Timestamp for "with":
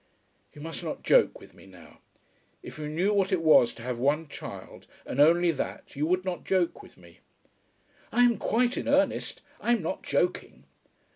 1.39-1.53, 6.81-6.97